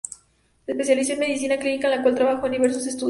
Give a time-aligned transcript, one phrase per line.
[0.65, 2.99] Se especializó en medicina clínica, en la cual trabajó en diversos estudios.